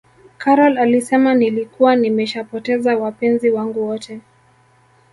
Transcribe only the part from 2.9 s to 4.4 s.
wapenzi wangu wote